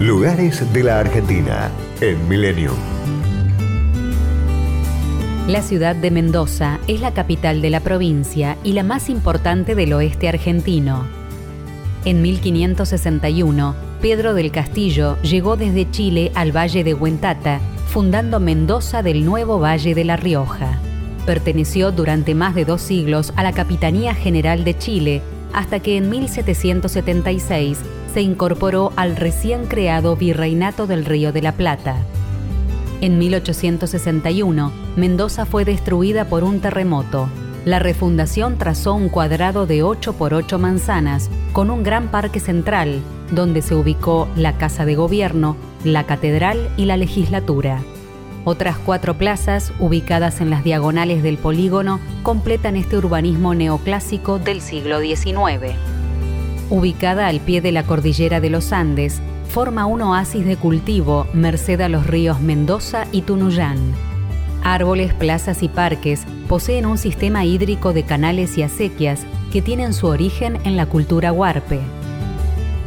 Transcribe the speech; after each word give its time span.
Lugares 0.00 0.72
de 0.72 0.84
la 0.84 1.00
Argentina 1.00 1.72
en 2.00 2.28
Milenio. 2.28 2.70
La 5.48 5.60
ciudad 5.60 5.96
de 5.96 6.12
Mendoza 6.12 6.78
es 6.86 7.00
la 7.00 7.12
capital 7.12 7.60
de 7.60 7.70
la 7.70 7.80
provincia 7.80 8.56
y 8.62 8.74
la 8.74 8.84
más 8.84 9.08
importante 9.08 9.74
del 9.74 9.92
oeste 9.92 10.28
argentino. 10.28 11.04
En 12.04 12.22
1561, 12.22 13.74
Pedro 14.00 14.34
del 14.34 14.52
Castillo 14.52 15.20
llegó 15.22 15.56
desde 15.56 15.90
Chile 15.90 16.30
al 16.36 16.56
valle 16.56 16.84
de 16.84 16.94
Huentata, 16.94 17.58
fundando 17.88 18.38
Mendoza 18.38 19.02
del 19.02 19.24
nuevo 19.24 19.58
Valle 19.58 19.96
de 19.96 20.04
La 20.04 20.16
Rioja. 20.16 20.78
Perteneció 21.26 21.90
durante 21.90 22.36
más 22.36 22.54
de 22.54 22.64
dos 22.64 22.82
siglos 22.82 23.32
a 23.34 23.42
la 23.42 23.52
Capitanía 23.52 24.14
General 24.14 24.62
de 24.62 24.78
Chile, 24.78 25.22
hasta 25.52 25.80
que 25.80 25.96
en 25.96 26.08
1776 26.08 27.80
se 28.18 28.22
incorporó 28.22 28.92
al 28.96 29.14
recién 29.14 29.66
creado 29.66 30.16
Virreinato 30.16 30.88
del 30.88 31.04
Río 31.04 31.30
de 31.30 31.40
la 31.40 31.52
Plata. 31.52 31.94
En 33.00 33.16
1861, 33.16 34.72
Mendoza 34.96 35.46
fue 35.46 35.64
destruida 35.64 36.24
por 36.24 36.42
un 36.42 36.58
terremoto. 36.58 37.28
La 37.64 37.78
refundación 37.78 38.58
trazó 38.58 38.94
un 38.94 39.08
cuadrado 39.08 39.66
de 39.66 39.84
8 39.84 40.14
por 40.14 40.34
8 40.34 40.58
manzanas, 40.58 41.30
con 41.52 41.70
un 41.70 41.84
gran 41.84 42.08
parque 42.08 42.40
central, 42.40 43.02
donde 43.30 43.62
se 43.62 43.76
ubicó 43.76 44.26
la 44.34 44.58
Casa 44.58 44.84
de 44.84 44.96
Gobierno, 44.96 45.56
la 45.84 46.04
Catedral 46.04 46.70
y 46.76 46.86
la 46.86 46.96
Legislatura. 46.96 47.82
Otras 48.44 48.78
cuatro 48.78 49.16
plazas, 49.16 49.72
ubicadas 49.78 50.40
en 50.40 50.50
las 50.50 50.64
diagonales 50.64 51.22
del 51.22 51.38
polígono, 51.38 52.00
completan 52.24 52.74
este 52.74 52.96
urbanismo 52.96 53.54
neoclásico 53.54 54.40
del 54.40 54.60
siglo 54.60 54.98
XIX 54.98 55.76
ubicada 56.70 57.28
al 57.28 57.40
pie 57.40 57.60
de 57.60 57.72
la 57.72 57.82
cordillera 57.82 58.40
de 58.40 58.50
los 58.50 58.72
Andes, 58.72 59.20
forma 59.48 59.86
un 59.86 60.02
oasis 60.02 60.44
de 60.44 60.56
cultivo 60.56 61.26
merced 61.32 61.80
a 61.80 61.88
los 61.88 62.06
ríos 62.06 62.40
Mendoza 62.40 63.06
y 63.12 63.22
Tunuyán. 63.22 63.78
Árboles, 64.62 65.14
plazas 65.14 65.62
y 65.62 65.68
parques 65.68 66.24
poseen 66.48 66.86
un 66.86 66.98
sistema 66.98 67.44
hídrico 67.44 67.92
de 67.92 68.02
canales 68.02 68.58
y 68.58 68.62
acequias 68.62 69.20
que 69.52 69.62
tienen 69.62 69.94
su 69.94 70.06
origen 70.06 70.58
en 70.64 70.76
la 70.76 70.86
cultura 70.86 71.32
huarpe. 71.32 71.80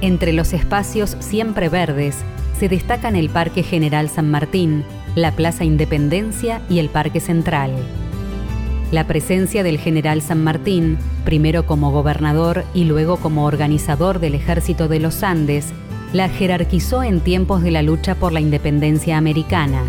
Entre 0.00 0.32
los 0.32 0.52
espacios 0.52 1.16
siempre 1.20 1.68
verdes 1.68 2.18
se 2.58 2.68
destacan 2.68 3.16
el 3.16 3.30
Parque 3.30 3.62
General 3.62 4.08
San 4.10 4.30
Martín, 4.30 4.84
la 5.14 5.32
Plaza 5.32 5.64
Independencia 5.64 6.60
y 6.68 6.78
el 6.78 6.88
Parque 6.88 7.20
Central. 7.20 7.72
La 8.90 9.06
presencia 9.06 9.62
del 9.62 9.78
general 9.78 10.20
San 10.20 10.42
Martín, 10.42 10.98
primero 11.24 11.64
como 11.64 11.92
gobernador 11.92 12.64
y 12.74 12.84
luego 12.84 13.18
como 13.18 13.46
organizador 13.46 14.18
del 14.18 14.34
ejército 14.34 14.88
de 14.88 14.98
los 14.98 15.22
Andes, 15.22 15.72
la 16.12 16.28
jerarquizó 16.28 17.04
en 17.04 17.20
tiempos 17.20 17.62
de 17.62 17.70
la 17.70 17.82
lucha 17.82 18.16
por 18.16 18.32
la 18.32 18.40
independencia 18.40 19.16
americana. 19.16 19.84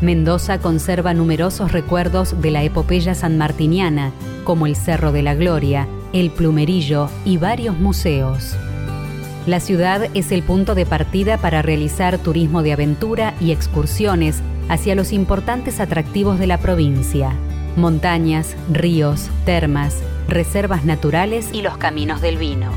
Mendoza 0.00 0.58
conserva 0.58 1.12
numerosos 1.12 1.72
recuerdos 1.72 2.40
de 2.40 2.50
la 2.50 2.62
epopeya 2.62 3.14
sanmartiniana, 3.14 4.10
como 4.44 4.66
el 4.66 4.74
Cerro 4.74 5.12
de 5.12 5.20
la 5.20 5.34
Gloria, 5.34 5.86
el 6.14 6.30
Plumerillo 6.30 7.10
y 7.26 7.36
varios 7.36 7.78
museos. 7.78 8.56
La 9.46 9.60
ciudad 9.60 10.08
es 10.14 10.32
el 10.32 10.42
punto 10.42 10.74
de 10.74 10.86
partida 10.86 11.36
para 11.36 11.60
realizar 11.60 12.16
turismo 12.16 12.62
de 12.62 12.72
aventura 12.72 13.34
y 13.38 13.52
excursiones 13.52 14.40
hacia 14.70 14.94
los 14.94 15.12
importantes 15.12 15.78
atractivos 15.78 16.38
de 16.38 16.46
la 16.46 16.56
provincia 16.56 17.34
montañas, 17.76 18.56
ríos, 18.70 19.30
termas, 19.44 19.96
reservas 20.28 20.84
naturales 20.84 21.50
y 21.52 21.62
los 21.62 21.76
caminos 21.76 22.20
del 22.20 22.36
vino. 22.36 22.70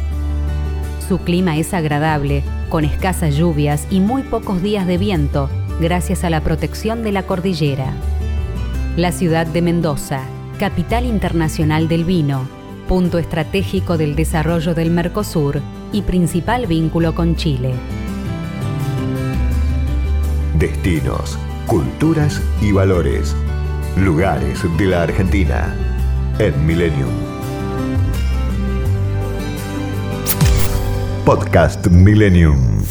Su 1.08 1.19
clima 1.19 1.58
es 1.58 1.73
agradable, 1.73 2.44
con 2.69 2.86
escasas 2.86 3.36
lluvias 3.36 3.88
y 3.89 3.99
muy 3.99 4.23
pocos 4.23 4.61
días 4.61 4.88
de 4.88 4.97
viento, 4.97 5.49
gracias 5.80 6.23
a 6.23 6.30
la 6.30 6.41
protección 6.41 7.03
de 7.03 7.11
la 7.11 7.23
cordillera. 7.23 7.94
La 8.97 9.11
ciudad 9.11 9.45
de 9.45 9.61
Mendoza, 9.61 10.21
capital 10.59 11.05
internacional 11.05 11.87
del 11.87 12.05
vino, 12.05 12.48
punto 12.87 13.17
estratégico 13.17 13.98
del 13.98 14.15
desarrollo 14.15 14.73
del 14.73 14.92
Mercosur 14.92 15.61
y 15.92 16.02
principal 16.03 16.67
vínculo 16.67 17.15
con 17.15 17.36
Chile. 17.36 17.73
Destinos, 20.58 21.37
culturas 21.67 22.42
y 22.61 22.71
valores 22.71 23.36
Lugares 23.95 24.59
de 24.77 24.86
la 24.87 25.04
Argentina 25.04 25.76
en 26.39 26.65
Millennium. 26.65 27.09
Podcast 31.23 31.87
Millennium. 31.87 32.83